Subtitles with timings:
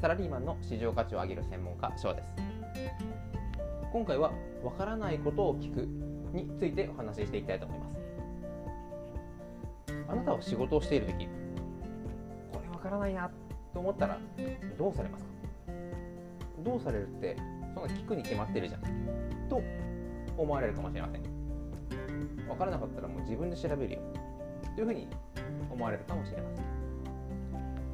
[0.00, 2.34] サラリーマンの市場価値を上げる専門家翔です。
[3.92, 4.32] 今回は
[4.64, 5.86] わからないことを聞く
[6.32, 7.98] についてお話ししていきたいと思います。
[10.08, 11.28] あなたは仕事をしている時
[12.50, 13.30] これわからないな
[13.74, 14.18] と思ったら
[14.78, 15.30] どうされますか？
[16.64, 17.36] どうされるって
[17.74, 18.80] そんな聞くに決まってるじゃん。
[19.50, 19.60] と
[20.38, 21.22] 思われるかもしれません。
[22.48, 24.00] 分からなかったらもう自分で調べるよ。
[24.76, 25.08] というふうに
[25.70, 26.64] 思われるかもしれません。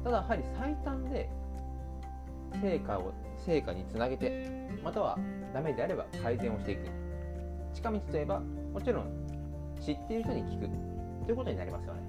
[0.05, 1.29] ただやはり最短で
[2.61, 3.13] 成果を
[3.45, 4.47] 成果につなげて
[4.83, 5.17] または
[5.53, 6.89] ダメであれば改善をしていく。
[7.73, 9.05] 近道といえばもちろん
[9.79, 10.69] 知っている人に聞く。
[11.25, 12.01] ということになりますよね。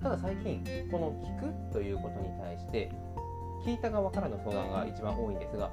[0.00, 2.90] ただ最近この聞くということに対して
[3.64, 5.70] 聞いた側からの相談が一番多いんですが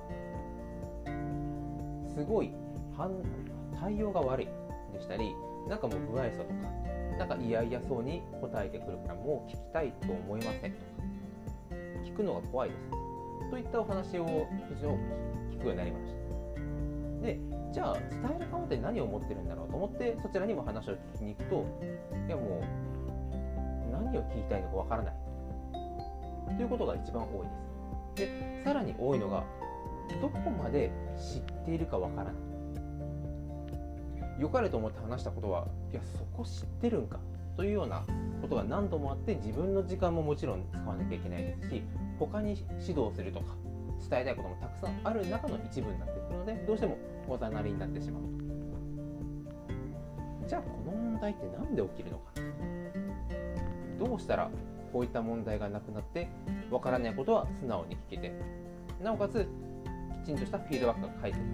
[2.15, 2.51] すごい
[3.79, 4.47] 対応が悪い。
[4.93, 5.35] でしたり
[5.67, 6.53] なんかもう不愛想とか
[7.17, 10.83] なんか嫌々そうに答えてくるからもう聞きたいと思いませんとか。
[12.03, 13.04] 聞くのが怖いです。
[13.49, 14.97] といったお話を非常に
[15.51, 17.25] 聞くようになりました。
[17.25, 17.39] で
[17.71, 21.65] じゃあ伝える側って何を思ってるんだろうと思ってそちらにも話を聞きに行くと
[22.27, 25.13] いやもう何を聞きたいのかわからない。
[26.57, 27.47] ということが一番多い
[28.15, 28.31] です。
[28.61, 29.43] でさらに多いのが
[30.21, 32.33] どこまで知っているかわからない。
[34.39, 37.19] 良かれと思って話したことはいやそこ知ってるんか。
[37.57, 38.03] というような
[38.45, 41.83] ことが何度もあって自分の時間ももちろん使わなきゃいけないですし
[42.19, 43.55] 他に指導するとか
[44.09, 48.29] 伝えたいこともたくさんある中の一部になってくるのでどうしてもおざなりになってしまうと。
[50.47, 52.23] じゃあこの問題って何で起きるのか
[53.97, 54.51] どうしたら
[54.93, 56.27] こういった問題がなくなって
[56.69, 58.33] わからないことは素直に聞けて
[59.01, 59.47] なおかつ
[60.23, 61.49] きちんとしたフィードバックが返ってくる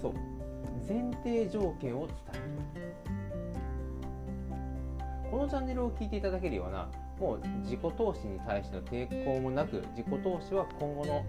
[0.00, 0.14] そう。
[0.86, 2.16] 前提条件を伝
[2.74, 2.83] える。
[5.34, 11.24] このチャンネルを聞いていただけるようなもう自己投資に対しての抵抗もなく自己投資は今後の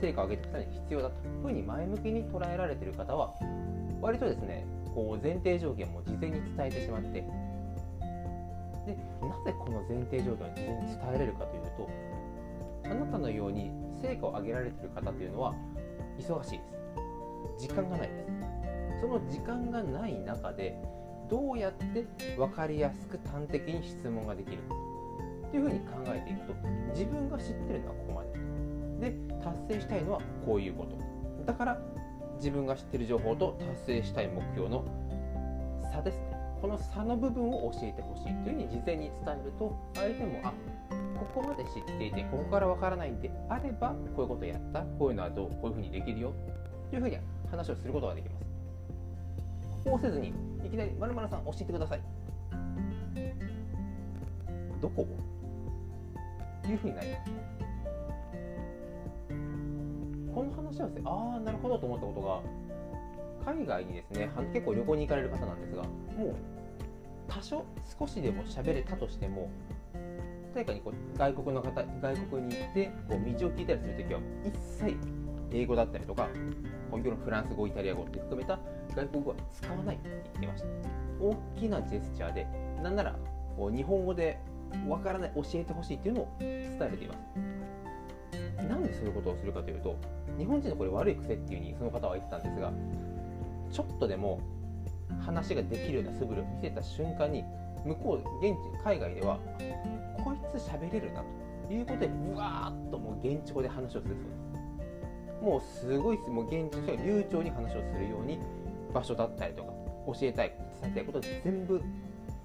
[0.00, 3.34] 成果を上げていくために必要だというふうに前向きに捉えられている方は
[4.00, 4.64] 割とですね
[4.94, 7.26] こう前提条件も事前に伝えてしまってでな
[9.44, 11.90] ぜこの前提条件を事前に伝えられるかというと
[12.86, 13.70] あなたのように
[14.00, 15.54] 成果を上げられている方というのは
[16.18, 16.64] 忙しいで
[17.58, 17.68] す。
[17.68, 19.02] 時間がないです。
[19.02, 20.78] その時間がない中で
[21.30, 24.74] どうやって分かりやすく端的に質問ができるか。
[25.50, 26.54] というふうに考えていくと
[26.92, 29.10] 自分が知ってるのはここまで。
[29.10, 30.96] で達成したいのはこういうこと。
[31.46, 31.80] だから
[32.36, 34.84] 自分が知ってる情報と達成したい目標の
[35.92, 36.30] 差ですね。
[36.60, 40.52] この差の部分を教えてほしいというふうに事前に伝えると相手もあ
[41.18, 46.34] ここまで知っていてここからわからないんであればこういうことやったこういうのはどうこういうふうにできるよ
[46.90, 47.16] というふうに
[47.50, 48.49] 話をすることができます。
[49.90, 50.32] こうせずに
[50.64, 52.00] いきなり「まるさん教えてください」
[54.80, 55.04] どこ？
[56.62, 57.32] というふうになります。
[60.32, 62.20] この話はですねああなるほどと思ったこと
[63.46, 65.88] が海外にですね結構旅行に行かれる方なんですがも
[66.26, 66.34] う
[67.26, 67.64] 多少
[67.98, 69.50] 少しでも喋れたとしても
[70.54, 74.96] 誰かにこう外国の方外国に行ってこう道を聞いたりするときは一切
[75.52, 76.28] 英語だったりとか
[76.90, 78.58] 本業のフランス語イタリア語って含めた
[78.94, 80.68] 外国語は使わないって言ってました。
[81.20, 82.46] 大きなジェスチャーで
[82.82, 83.16] なんなら
[83.58, 84.38] 日本語で
[84.88, 87.18] わからない教えてほしいっていうのを伝えています。
[88.68, 89.96] なんでそういうことをするかというと
[90.38, 92.72] 日本人のこれ悪い癖っていうふうにその方は言ってたんですが
[93.70, 94.40] ちょっとでも
[95.24, 97.44] 話ができるような素振りを見せた瞬間に
[97.84, 99.38] 向こう現地海外では
[100.22, 101.22] こいつ喋れるな
[101.66, 104.39] ということでぶわーっともう現地語で話をするそうです。
[105.40, 108.38] もうすごいもう現地の人が流暢に話をするように
[108.92, 109.72] 場所だったりとか
[110.06, 110.52] 教えたい
[110.82, 111.80] 伝えたいことを全部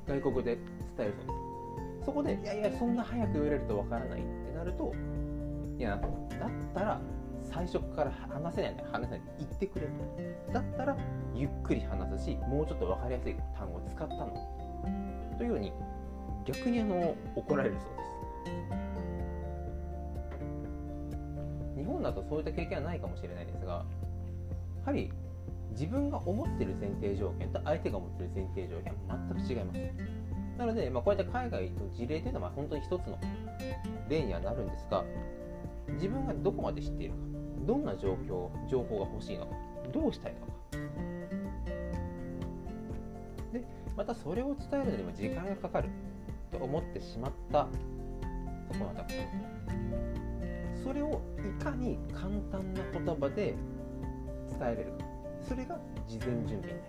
[0.07, 0.61] 外国で伝
[1.00, 4.94] えるそうですそこでいやいやそんな早く言われるとわからないってなると
[5.78, 6.00] いや
[6.39, 7.01] だったら
[7.51, 8.75] 最初から話せない。
[8.75, 10.97] な話せないって言ってくれとだったら
[11.34, 14.34] ゆっくり話すしもうちょっと分かりやすい単語を使ったの。
[15.37, 15.72] というように
[16.46, 18.84] 逆にあの怒られるそうです。
[22.05, 23.84] だとそういった経験はないかもしれないですがや
[24.85, 25.11] はり
[25.72, 29.79] 自分が思ってる前提条件と相手が思ってる前提条件は全く違います。
[30.57, 33.19] なので、まあ、こうやって海外の事例というのは本当に一つの
[34.07, 35.03] 例にはなるんですが
[35.96, 37.19] 自分がどこまで知っているか
[37.66, 39.55] どんな状況情報が欲しいのか
[39.93, 40.53] どうしたいのか。
[43.51, 43.63] で
[43.97, 45.90] またそれを伝えるのにも時間がかかる
[46.51, 47.67] と思ってしまった
[48.72, 49.03] そこの方
[50.85, 53.55] それをいかに簡単な言葉で
[54.52, 54.97] 伝えれるか。
[55.41, 56.82] それが事前準備になる。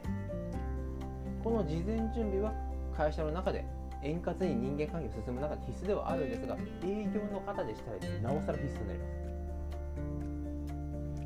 [1.43, 2.52] この事前準備は
[2.94, 3.64] 会社の中で
[4.02, 9.10] 円滑に人間関係を進む中で必須ではあるんですが営業の方でしたらなおさら必須になります。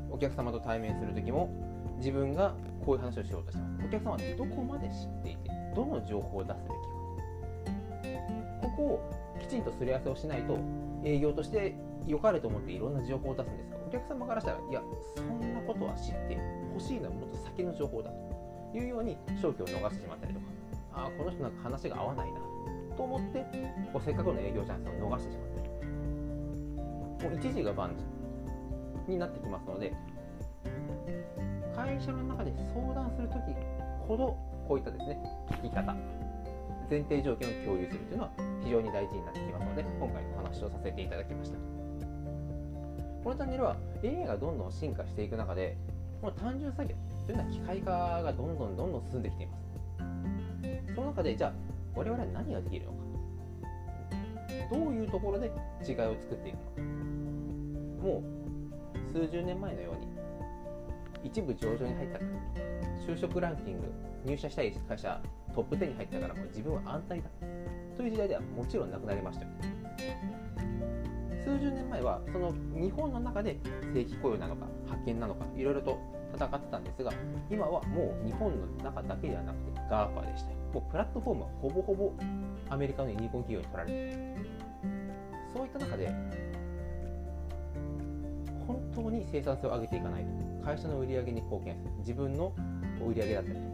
[0.09, 1.49] お客様と対面する時も
[1.97, 3.85] 自分がこういう話をしようとしてます。
[3.85, 6.59] お客様はどこまで知っていてどの情報を出す
[8.01, 8.21] べきか。
[8.61, 9.09] ここを
[9.41, 10.57] きちんとすり合わせをしないと
[11.03, 11.75] 営業として
[12.07, 14.81] 良かれと思っていろんな情報を出すんですがお客様からしたらいや
[15.15, 16.37] そんなことは知って
[16.73, 18.11] 欲しいのはもっと先の情報だ
[18.71, 20.45] というように勝機を逃してしまったりとか
[20.93, 22.39] あこの人なんか話が合わないな
[22.95, 23.45] と思って
[23.93, 29.93] こうせっかくの営業チャンスを逃してしまってるもう一時が万事になってきますので
[31.75, 33.55] 会社の中で相談する時
[34.07, 34.37] ほど
[34.67, 35.19] こういったですね
[35.63, 35.95] 聞き方
[36.89, 38.31] 前提条件を共有するというのは
[38.63, 41.80] 非常に大事になってきますので今回お話をさせていただきました。
[43.23, 45.77] このチャンネルは AI がどんどん進化していく中で
[46.21, 46.95] この単純作業
[47.25, 47.91] というのは機械化
[48.23, 49.61] がどんどんどんどん進んできています。
[50.95, 51.53] その中でじゃあ
[51.95, 52.97] 我々は何ができるのか。
[54.71, 55.47] どういうところで
[55.87, 56.61] 違いを作っていくの
[57.99, 58.07] か。
[58.07, 60.07] もう数十年前のように
[61.23, 62.31] 一部上場に入ったから
[63.05, 63.87] 就職ランキング
[64.25, 65.21] 入社したい会社
[65.53, 67.29] トップ10に入ったからもう自分は安泰だ。
[67.95, 70.50] という時代ではもちろんなくなりましたよね。
[71.43, 73.57] 数十年前はその日本の中で
[73.93, 75.99] 正規雇用なのか派遣なのかいろいろと
[76.33, 77.11] 戦ってたんですが
[77.49, 80.49] 今はもう日本の中だけではなくて GAFA でした。
[80.73, 82.13] もうプラットフォームはほぼほぼ
[82.69, 84.35] アメリカのユニコーン企業に取られて
[85.53, 86.07] そういった中で
[88.65, 90.29] 本当に生産性を上げていかないと。
[90.63, 91.91] 会社の売り上げに貢献する。
[91.99, 92.53] 自分の
[93.05, 93.67] 売り上げだったりとか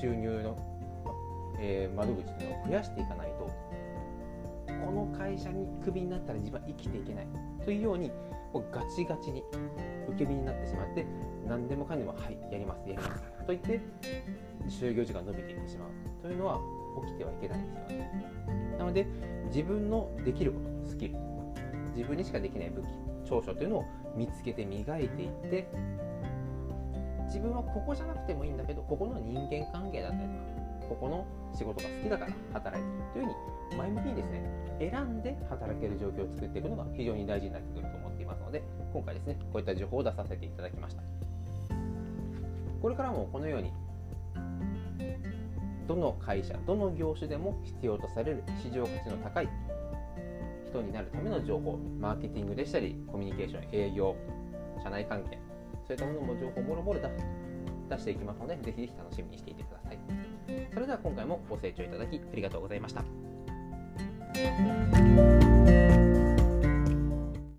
[0.00, 0.58] 収入の、
[1.60, 3.33] えー、窓口というのを増やしていかない
[4.84, 7.26] この会社にクビになったら自分は生きていけない。
[7.64, 8.10] というように
[8.52, 9.42] もうガチガチに
[10.08, 11.06] 受け身になってしまって
[11.48, 13.22] 何でもかんでもはいやりますやります。
[13.46, 13.80] と言って
[14.68, 15.88] 就業時間伸びていってしまう。
[16.22, 16.60] というのは
[17.06, 18.04] 起きてはいけないんですよ。
[18.78, 19.06] なので
[19.46, 21.16] 自分のできることスキル。
[21.94, 22.86] 自分にしかできない武器
[23.24, 23.84] 長所というのを
[24.16, 25.68] 見つけて磨いていって
[27.26, 33.34] 自分はここじゃなくてもいいんだけどここの人間関係だったりとかここの仕事が好きだから働いているというふうに
[33.76, 34.42] 前向きにですね
[34.78, 38.62] 選んで働ける状況を作っていくのが非常に大事になってくると思っていますので
[38.92, 41.02] 今回ですねこういった情報を出させていただきました。
[42.82, 43.72] これからもこのように
[45.88, 49.48] どの会社どの業種でも必要とされる市場価値の高い
[50.68, 54.14] 人になるための情報マーケティングでしたりコミュニケーション営業
[54.82, 55.38] 社内関係
[55.86, 57.00] そういったものも情報もろもろ
[57.88, 59.98] 出していきますのでぜひぜひ楽しみにしていてください。
[60.74, 63.23] それでは今回もご清聴いただきありがとうございました。
[64.34, 65.53] Música